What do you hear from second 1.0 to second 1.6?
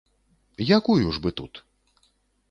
ж бы тут?